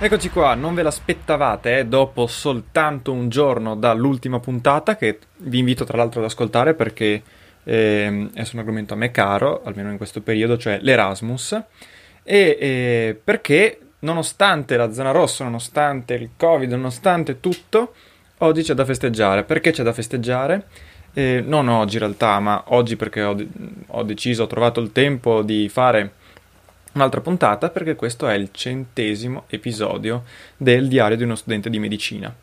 Eccoci 0.00 0.30
qua, 0.30 0.54
non 0.54 0.74
ve 0.74 0.82
l'aspettavate, 0.82 1.78
eh, 1.78 1.86
dopo 1.86 2.28
soltanto 2.28 3.10
un 3.10 3.28
giorno 3.28 3.74
dall'ultima 3.74 4.38
puntata, 4.38 4.94
che 4.94 5.18
vi 5.38 5.58
invito 5.58 5.82
tra 5.82 5.96
l'altro 5.96 6.20
ad 6.20 6.26
ascoltare 6.26 6.74
perché 6.74 7.20
eh, 7.64 8.28
è 8.32 8.44
su 8.44 8.54
un 8.54 8.60
argomento 8.60 8.94
a 8.94 8.96
me 8.96 9.10
caro, 9.10 9.60
almeno 9.64 9.90
in 9.90 9.96
questo 9.96 10.20
periodo, 10.20 10.56
cioè 10.56 10.78
l'Erasmus, 10.82 11.60
e 12.22 12.56
eh, 12.60 13.20
perché 13.22 13.80
nonostante 13.98 14.76
la 14.76 14.92
zona 14.92 15.10
rossa, 15.10 15.42
nonostante 15.42 16.14
il 16.14 16.30
Covid, 16.36 16.70
nonostante 16.70 17.40
tutto, 17.40 17.92
oggi 18.38 18.62
c'è 18.62 18.74
da 18.74 18.84
festeggiare. 18.84 19.42
Perché 19.42 19.72
c'è 19.72 19.82
da 19.82 19.92
festeggiare? 19.92 20.66
Eh, 21.12 21.42
non 21.44 21.66
oggi 21.66 21.94
in 21.94 22.02
realtà, 22.02 22.38
ma 22.38 22.62
oggi 22.68 22.94
perché 22.94 23.22
ho, 23.22 23.36
ho 23.88 24.02
deciso, 24.04 24.44
ho 24.44 24.46
trovato 24.46 24.78
il 24.78 24.92
tempo 24.92 25.42
di 25.42 25.68
fare 25.68 26.12
un'altra 26.94 27.20
puntata 27.20 27.70
perché 27.70 27.94
questo 27.94 28.28
è 28.28 28.34
il 28.34 28.48
centesimo 28.52 29.44
episodio 29.48 30.24
del 30.56 30.88
diario 30.88 31.16
di 31.16 31.22
uno 31.22 31.34
studente 31.34 31.70
di 31.70 31.78
medicina. 31.78 32.34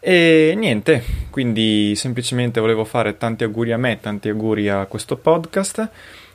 E 0.00 0.54
niente, 0.56 1.02
quindi 1.30 1.94
semplicemente 1.96 2.60
volevo 2.60 2.84
fare 2.84 3.16
tanti 3.16 3.44
auguri 3.44 3.72
a 3.72 3.76
me, 3.76 3.98
tanti 4.00 4.28
auguri 4.28 4.68
a 4.68 4.86
questo 4.86 5.16
podcast 5.16 5.90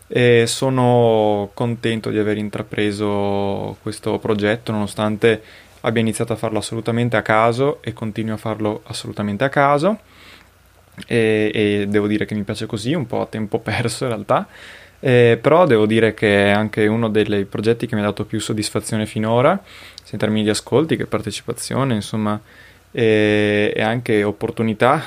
e 0.07 0.43
sono 0.47 1.49
contento 1.53 2.09
di 2.09 2.19
aver 2.19 2.37
intrapreso 2.37 3.77
questo 3.81 4.19
progetto 4.19 4.71
nonostante 4.71 5.41
abbia 5.81 6.01
iniziato 6.01 6.33
a 6.33 6.35
farlo 6.35 6.59
assolutamente 6.59 7.15
a 7.15 7.21
caso 7.21 7.81
e 7.81 7.93
continuo 7.93 8.35
a 8.35 8.37
farlo 8.37 8.81
assolutamente 8.85 9.43
a 9.43 9.49
caso 9.49 9.99
e, 11.07 11.51
e 11.53 11.85
devo 11.87 12.07
dire 12.07 12.25
che 12.25 12.35
mi 12.35 12.43
piace 12.43 12.65
così, 12.65 12.93
un 12.93 13.07
po' 13.07 13.21
a 13.21 13.25
tempo 13.27 13.59
perso 13.59 14.03
in 14.03 14.09
realtà 14.11 14.47
eh, 15.05 15.37
però 15.41 15.65
devo 15.65 15.85
dire 15.85 16.13
che 16.13 16.45
è 16.45 16.49
anche 16.51 16.87
uno 16.87 17.09
dei 17.09 17.43
progetti 17.43 17.87
che 17.87 17.95
mi 17.95 17.99
ha 17.99 18.05
dato 18.05 18.23
più 18.23 18.39
soddisfazione 18.39 19.05
finora, 19.05 19.61
sia 20.01 20.13
in 20.13 20.17
termini 20.17 20.43
di 20.43 20.49
ascolti 20.49 20.95
che 20.95 21.05
partecipazione, 21.07 21.93
insomma, 21.93 22.39
e, 22.89 23.73
e 23.75 23.81
anche 23.81 24.23
opportunità. 24.23 25.03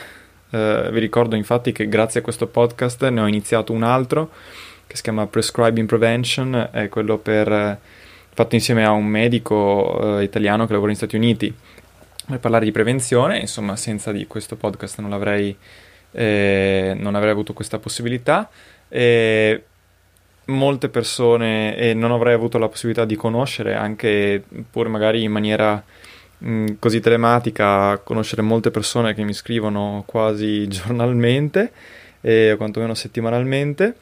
Eh, 0.51 0.89
vi 0.93 1.01
ricordo 1.01 1.35
infatti 1.35 1.73
che 1.73 1.89
grazie 1.89 2.21
a 2.21 2.23
questo 2.23 2.47
podcast 2.47 3.09
ne 3.09 3.23
ho 3.23 3.27
iniziato 3.27 3.73
un 3.73 3.85
altro 3.85 4.33
che 4.87 4.97
si 4.97 5.03
chiama 5.03 5.27
Prescribing 5.27 5.89
Prevention, 5.89 6.69
è 6.73 6.91
quello 6.91 7.17
per, 7.17 7.79
fatto 8.35 8.55
insieme 8.55 8.85
a 8.85 8.91
un 8.91 9.07
medico 9.07 10.19
eh, 10.19 10.25
italiano 10.25 10.67
che 10.67 10.73
lavora 10.73 10.91
negli 10.91 10.99
Stati 10.99 11.17
Uniti 11.17 11.55
per 12.27 12.39
parlare 12.39 12.67
di 12.67 12.71
prevenzione, 12.71 13.39
insomma 13.39 13.77
senza 13.77 14.13
di 14.13 14.27
questo 14.27 14.57
podcast 14.57 14.99
non 14.99 15.15
avrei, 15.15 15.57
eh, 16.11 16.95
non 16.99 17.15
avrei 17.15 17.31
avuto 17.31 17.55
questa 17.55 17.79
possibilità. 17.79 18.51
E 18.89 19.63
molte 20.47 20.89
persone 20.89 21.77
e 21.77 21.95
non 21.95 22.13
avrei 22.13 22.35
avuto 22.35 22.59
la 22.59 22.69
possibilità 22.69 23.05
di 23.05 23.17
conoscere, 23.17 23.75
anche 23.75 24.43
pure 24.71 24.89
magari 24.89 25.23
in 25.23 25.33
maniera 25.33 25.83
mh, 26.39 26.75
così 26.79 27.01
telematica, 27.01 27.99
conoscere 27.99 28.43
molte 28.43 28.71
persone 28.71 29.15
che 29.15 29.25
mi 29.25 29.33
scrivono 29.33 30.05
quasi 30.07 30.67
giornalmente 30.69 31.73
eh, 32.21 32.53
o 32.53 32.57
quantomeno 32.57 32.95
settimanalmente. 32.95 33.97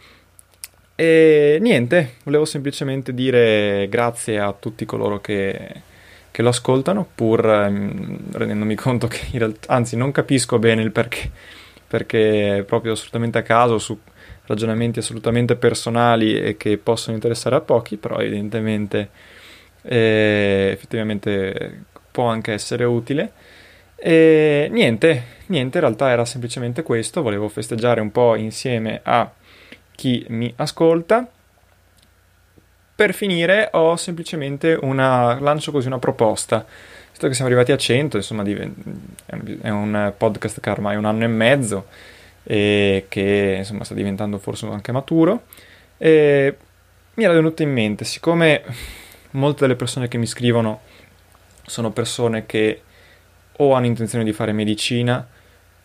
E 0.97 1.59
niente, 1.61 2.15
volevo 2.25 2.45
semplicemente 2.45 3.13
dire 3.13 3.89
grazie 3.89 4.39
a 4.39 4.53
tutti 4.53 4.85
coloro 4.85 5.21
che, 5.21 5.83
che 6.31 6.43
lo 6.43 6.51
ascoltano, 6.51 7.09
pur 7.15 7.45
mh, 7.47 8.33
rendendomi 8.33 8.75
conto 8.77 9.07
che 9.09 9.21
in 9.33 9.39
realtà, 9.39 9.73
anzi 9.73 9.97
non 9.97 10.13
capisco 10.13 10.59
bene 10.59 10.83
il 10.83 10.93
perché, 10.93 11.31
perché 11.87 12.65
proprio 12.67 12.93
assolutamente 12.93 13.39
a 13.39 13.43
caso 13.43 13.79
su 13.79 13.99
ragionamenti 14.47 14.99
assolutamente 14.99 15.57
personali 15.57 16.39
e 16.39 16.57
che 16.57 16.77
possono 16.79 17.15
interessare 17.15 17.57
a 17.57 17.61
pochi, 17.61 17.97
però 17.97 18.19
evidentemente 18.19 19.11
eh, 19.83 20.71
effettivamente 20.73 21.85
può 22.11 22.27
anche 22.27 22.53
essere 22.53 22.85
utile. 22.85 23.33
E 23.97 24.69
niente, 24.71 25.23
niente, 25.47 25.79
in 25.79 25.85
realtà 25.85 26.11
era 26.11 26.25
semplicemente 26.25 26.83
questo, 26.83 27.23
volevo 27.23 27.49
festeggiare 27.49 28.01
un 28.01 28.13
po' 28.13 28.37
insieme 28.37 29.01
a 29.03 29.31
chi 29.95 30.25
mi 30.29 30.53
ascolta. 30.57 31.27
Per 32.97 33.13
finire 33.13 33.71
ho 33.73 33.97
semplicemente 33.97 34.79
una, 34.81 35.39
lancio 35.41 35.73
così 35.73 35.89
una 35.89 35.99
proposta. 35.99 36.65
Visto 37.11 37.29
che 37.29 37.35
siamo 37.35 37.49
arrivati 37.49 37.73
a 37.73 37.77
100, 37.77 38.17
insomma, 38.17 38.43
è 38.43 39.69
un 39.71 40.13
podcast 40.17 40.61
che 40.61 40.71
ormai 40.71 40.97
un 40.97 41.05
anno 41.05 41.25
e 41.25 41.29
mezzo, 41.29 41.87
e 42.45 43.07
che 43.09 43.57
insomma 43.59 43.85
sta 43.85 43.95
diventando 43.95 44.39
forse 44.39 44.67
anche 44.67 44.93
maturo. 44.93 45.45
E 45.97 46.57
mi 47.15 47.25
era 47.25 47.33
venuto 47.33 47.63
in 47.63 47.73
mente, 47.73 48.05
siccome 48.05 48.63
molte 49.33 49.63
delle 49.63 49.77
persone 49.77 50.09
che 50.09 50.19
mi 50.19 50.27
scrivono 50.27 50.81
sono 51.67 51.91
persone 51.91 52.47
che 52.47 52.83
o 53.59 53.73
hanno 53.73 53.87
intenzione 53.87 54.25
di 54.25 54.33
fare 54.33 54.53
medicina 54.53 55.27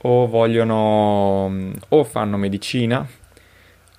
o 0.01 0.27
vogliono 0.27 1.73
o 1.89 2.03
fanno 2.03 2.37
medicina 2.37 3.07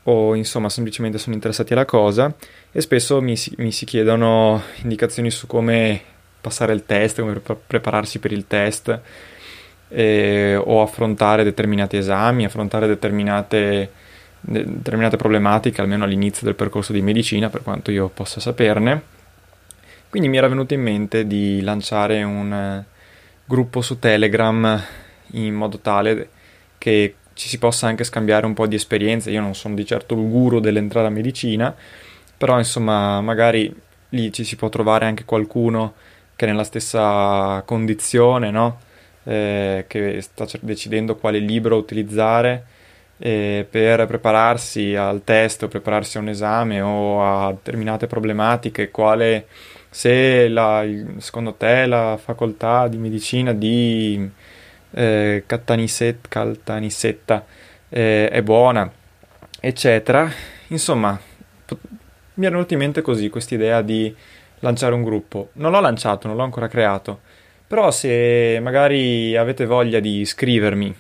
o 0.04 0.34
insomma 0.34 0.69
semplicemente 0.69 1.19
sono 1.19 1.34
interessati 1.34 1.72
alla 1.72 1.84
cosa 1.84 2.34
e 2.72 2.81
spesso 2.81 3.21
mi 3.21 3.37
si, 3.37 3.53
mi 3.59 3.71
si 3.71 3.84
chiedono 3.84 4.62
indicazioni 4.82 5.31
su 5.31 5.47
come 5.47 6.00
passare 6.41 6.72
il 6.72 6.84
test, 6.87 7.21
come 7.21 7.41
prepararsi 7.66 8.19
per 8.19 8.32
il 8.32 8.47
test 8.47 9.00
eh, 9.91 10.56
o 10.56 10.83
affrontare 10.83 11.45
determinati 11.45 11.97
esami, 11.97 12.45
affrontare 12.45 12.87
determinate, 12.87 13.91
determinate 14.41 15.17
problematiche, 15.17 15.81
almeno 15.81 16.04
all'inizio 16.04 16.47
del 16.47 16.54
percorso 16.54 16.92
di 16.92 17.03
medicina, 17.03 17.51
per 17.51 17.63
quanto 17.63 17.91
io 17.91 18.09
possa 18.09 18.41
saperne. 18.41 19.19
Quindi 20.09 20.28
mi 20.28 20.39
era 20.39 20.48
venuto 20.48 20.75
in 20.75 20.83
mente 20.83 21.27
di 21.27 21.60
lanciare 21.60 22.22
un 22.22 22.53
eh, 22.53 22.84
gruppo 23.45 23.81
su 23.81 23.98
Telegram 23.98 24.83
in 25.33 25.54
modo 25.54 25.78
tale 25.78 26.31
che 26.78 27.15
ci 27.34 27.48
si 27.48 27.59
possa 27.59 27.87
anche 27.87 28.04
scambiare 28.04 28.47
un 28.47 28.54
po' 28.54 28.66
di 28.66 28.75
esperienze. 28.75 29.31
Io 29.31 29.41
non 29.41 29.54
sono 29.54 29.75
di 29.75 29.87
certo 29.87 30.15
il 30.15 30.28
guru 30.28 30.60
dell'entrata 30.60 31.07
a 31.07 31.10
medicina, 31.10 31.75
però 32.37 32.59
insomma 32.59 33.21
magari 33.21 33.72
lì 34.10 34.33
ci 34.33 34.45
si 34.45 34.57
può 34.57 34.69
trovare 34.69 35.07
anche 35.07 35.25
qualcuno 35.25 35.95
che 36.34 36.47
è 36.47 36.48
nella 36.48 36.65
stessa 36.65 37.63
condizione, 37.65 38.51
no? 38.51 38.81
Eh, 39.25 39.84
che 39.87 40.21
sta 40.21 40.47
decidendo 40.61 41.17
quale 41.17 41.39
libro 41.39 41.77
utilizzare 41.77 42.65
eh, 43.19 43.67
per 43.69 44.07
prepararsi 44.07 44.95
al 44.95 45.22
test 45.25 45.65
o 45.65 45.69
prepararsi 45.69 46.17
a 46.17 46.21
un 46.21 46.28
esame 46.28 46.81
o 46.81 47.22
a 47.22 47.53
determinate 47.53 48.07
problematiche, 48.07 48.91
quale 48.91 49.47
se 49.91 50.49
la, 50.49 50.84
secondo 51.19 51.55
te 51.55 51.87
la 51.87 52.19
facoltà 52.22 52.89
di 52.89 52.97
medicina 52.97 53.53
di 53.53 54.31
eh, 54.93 55.45
Caltanissetta 55.47 57.45
eh, 57.89 58.28
è 58.28 58.43
buona 58.43 58.91
eccetera. 59.61 60.28
Insomma, 60.69 61.19
mi 62.34 62.47
è 62.47 62.51
venuta 62.51 62.73
in 62.73 62.81
mente 62.81 63.03
così 63.03 63.28
questa 63.28 63.55
idea 63.55 63.83
di 63.83 64.15
lanciare 64.61 64.95
un 64.95 65.03
gruppo. 65.03 65.51
Non 65.55 65.71
l'ho 65.73 65.81
lanciato, 65.81 66.27
non 66.27 66.37
l'ho 66.37 66.43
ancora 66.43 66.69
creato, 66.69 67.21
però 67.71 67.93
se 67.93 68.59
magari 68.61 69.37
avete 69.37 69.65
voglia 69.65 70.01
di 70.01 70.25
scrivermi 70.25 70.93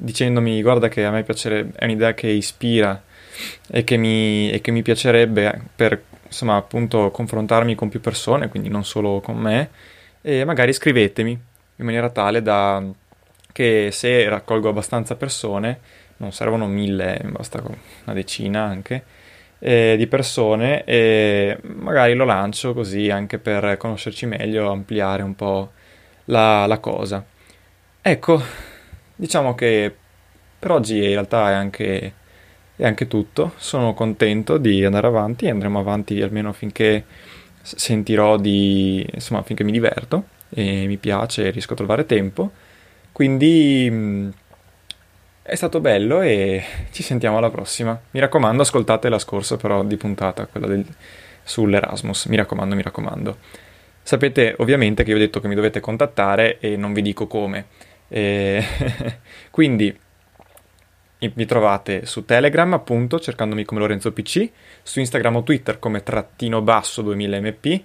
dicendomi 0.00 0.62
guarda 0.62 0.88
che 0.88 1.04
a 1.04 1.10
me 1.10 1.22
piacerebbe, 1.24 1.76
è 1.76 1.84
un'idea 1.84 2.14
che 2.14 2.28
ispira 2.28 3.02
e 3.70 3.84
che 3.84 3.98
mi, 3.98 4.50
e 4.50 4.62
che 4.62 4.70
mi 4.70 4.80
piacerebbe 4.80 5.60
per 5.76 6.04
insomma 6.24 6.56
appunto 6.56 7.10
confrontarmi 7.10 7.74
con 7.74 7.90
più 7.90 8.00
persone, 8.00 8.48
quindi 8.48 8.70
non 8.70 8.82
solo 8.82 9.20
con 9.20 9.36
me, 9.36 9.68
e 10.22 10.44
magari 10.44 10.72
scrivetemi 10.72 11.32
in 11.32 11.84
maniera 11.84 12.08
tale 12.08 12.40
da 12.40 12.82
che 13.52 13.90
se 13.92 14.26
raccolgo 14.26 14.70
abbastanza 14.70 15.16
persone, 15.16 15.80
non 16.16 16.32
servono 16.32 16.66
mille, 16.66 17.20
basta 17.26 17.62
una 17.62 18.14
decina 18.14 18.62
anche, 18.62 19.04
eh, 19.58 19.96
di 19.98 20.06
persone 20.06 20.84
e 20.84 21.58
magari 21.62 22.14
lo 22.14 22.24
lancio 22.24 22.72
così 22.72 23.10
anche 23.10 23.38
per 23.38 23.76
conoscerci 23.76 24.24
meglio, 24.24 24.70
ampliare 24.70 25.22
un 25.22 25.34
po' 25.34 25.72
la, 26.30 26.66
la 26.66 26.78
cosa. 26.78 27.24
Ecco, 28.00 28.42
diciamo 29.14 29.54
che 29.54 29.94
per 30.58 30.70
oggi 30.70 30.96
in 30.96 31.10
realtà 31.10 31.50
è 31.50 31.54
anche, 31.54 32.14
è 32.76 32.86
anche 32.86 33.06
tutto. 33.06 33.52
Sono 33.56 33.94
contento 33.94 34.56
di 34.56 34.84
andare 34.84 35.06
avanti 35.06 35.46
e 35.46 35.50
andremo 35.50 35.78
avanti 35.78 36.20
almeno 36.22 36.52
finché 36.52 37.04
sentirò 37.62 38.38
di... 38.38 39.06
insomma 39.12 39.42
finché 39.42 39.64
mi 39.64 39.72
diverto 39.72 40.24
e 40.48 40.86
mi 40.86 40.96
piace 40.96 41.46
e 41.46 41.50
riesco 41.50 41.74
a 41.74 41.76
trovare 41.76 42.06
tempo. 42.06 42.50
Quindi 43.12 44.32
è 45.42 45.54
stato 45.54 45.80
bello 45.80 46.20
e 46.22 46.62
ci 46.92 47.02
sentiamo 47.02 47.38
alla 47.38 47.50
prossima. 47.50 48.00
Mi 48.12 48.20
raccomando, 48.20 48.62
ascoltate 48.62 49.08
la 49.08 49.18
scorsa 49.18 49.56
però 49.56 49.82
di 49.84 49.96
puntata, 49.96 50.46
quella 50.46 50.66
del, 50.66 50.86
sull'Erasmus. 51.42 52.26
Mi 52.26 52.36
raccomando, 52.36 52.74
mi 52.74 52.82
raccomando. 52.82 53.36
Sapete 54.02 54.54
ovviamente 54.58 55.04
che 55.04 55.12
vi 55.12 55.18
ho 55.18 55.22
detto 55.22 55.40
che 55.40 55.48
mi 55.48 55.54
dovete 55.54 55.80
contattare 55.80 56.58
e 56.58 56.76
non 56.76 56.92
vi 56.92 57.02
dico 57.02 57.26
come. 57.26 57.66
E 58.08 58.64
quindi 59.50 59.96
mi 61.34 61.44
trovate 61.44 62.06
su 62.06 62.24
Telegram 62.24 62.72
appunto 62.72 63.20
cercandomi 63.20 63.64
come 63.64 63.80
Lorenzo 63.80 64.12
PC, 64.12 64.48
su 64.82 65.00
Instagram 65.00 65.36
o 65.36 65.42
Twitter 65.42 65.78
come 65.78 66.02
trattino 66.02 66.62
basso 66.62 67.02
2000mp. 67.02 67.80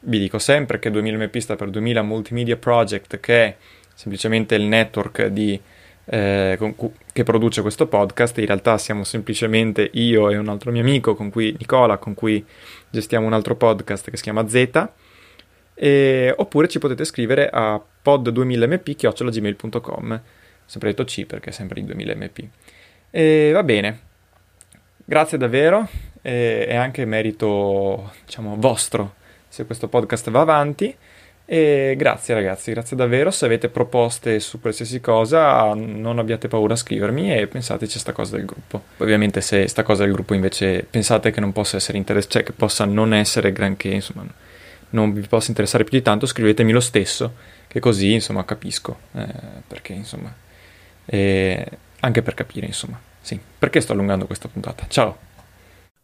Vi 0.00 0.18
dico 0.18 0.38
sempre 0.38 0.78
che 0.78 0.90
2000mp 0.90 1.38
sta 1.38 1.56
per 1.56 1.70
2000 1.70 2.02
Multimedia 2.02 2.56
Project 2.56 3.18
che 3.18 3.44
è 3.44 3.56
semplicemente 3.92 4.54
il 4.54 4.62
network 4.62 5.26
di 5.26 5.60
eh, 6.06 6.56
cu- 6.58 6.92
che 7.12 7.22
produce 7.24 7.62
questo 7.62 7.86
podcast. 7.86 8.38
In 8.38 8.46
realtà 8.46 8.78
siamo 8.78 9.04
semplicemente 9.04 9.90
io 9.94 10.30
e 10.30 10.36
un 10.36 10.48
altro 10.48 10.70
mio 10.70 10.82
amico, 10.82 11.14
con 11.14 11.30
cui, 11.30 11.54
Nicola, 11.58 11.98
con 11.98 12.14
cui 12.14 12.44
gestiamo 12.88 13.26
un 13.26 13.32
altro 13.32 13.56
podcast 13.56 14.10
che 14.10 14.16
si 14.16 14.22
chiama 14.22 14.46
Z. 14.48 14.88
E, 15.78 16.32
oppure 16.36 16.68
ci 16.68 16.78
potete 16.78 17.04
scrivere 17.04 17.50
a 17.52 17.78
pod2000mp.gmail.com 18.04 20.20
sempre 20.66 20.90
detto 20.90 21.04
C 21.04 21.24
perché 21.24 21.50
è 21.50 21.52
sempre 21.52 21.80
di 21.80 21.92
2000mp. 21.92 22.48
E 23.10 23.50
va 23.52 23.62
bene, 23.62 24.00
grazie 25.04 25.38
davvero, 25.38 25.88
e, 26.20 26.66
è 26.66 26.74
anche 26.74 27.04
merito, 27.04 28.12
diciamo, 28.24 28.56
vostro 28.56 29.14
se 29.48 29.64
questo 29.64 29.88
podcast 29.88 30.30
va 30.30 30.40
avanti. 30.40 30.94
E 31.48 31.94
grazie 31.96 32.34
ragazzi, 32.34 32.72
grazie 32.72 32.96
davvero. 32.96 33.30
Se 33.30 33.44
avete 33.44 33.68
proposte 33.68 34.40
su 34.40 34.60
qualsiasi 34.60 35.00
cosa, 35.00 35.72
non 35.74 36.18
abbiate 36.18 36.48
paura 36.48 36.74
a 36.74 36.76
scrivermi 36.76 37.32
e 37.32 37.46
pensateci 37.46 37.96
a 37.96 38.00
sta 38.00 38.12
cosa 38.12 38.36
del 38.36 38.44
gruppo. 38.44 38.82
Ovviamente, 38.96 39.40
se 39.40 39.68
sta 39.68 39.84
cosa 39.84 40.02
del 40.02 40.12
gruppo 40.12 40.34
invece 40.34 40.84
pensate 40.90 41.30
che 41.30 41.38
non 41.38 41.52
possa 41.52 41.76
essere 41.76 41.98
interessante, 41.98 42.38
cioè 42.38 42.46
che 42.46 42.52
possa 42.52 42.84
non 42.84 43.14
essere 43.14 43.52
granché, 43.52 43.90
insomma, 43.90 44.26
non 44.90 45.12
vi 45.12 45.26
possa 45.26 45.48
interessare 45.48 45.84
più 45.84 45.96
di 45.98 46.02
tanto, 46.04 46.26
scrivetemi 46.26 46.72
lo 46.72 46.80
stesso, 46.80 47.34
che 47.66 47.80
così 47.80 48.12
insomma 48.12 48.44
capisco. 48.44 48.98
Eh, 49.12 49.26
perché 49.66 49.92
insomma, 49.92 50.34
eh, 51.04 51.66
anche 52.00 52.22
per 52.22 52.34
capire, 52.34 52.66
insomma, 52.66 53.00
sì, 53.20 53.38
perché 53.58 53.80
sto 53.80 53.92
allungando 53.92 54.26
questa 54.26 54.48
puntata. 54.48 54.86
Ciao. 54.88 55.25